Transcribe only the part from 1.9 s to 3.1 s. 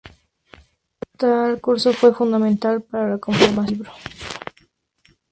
fue fundamental para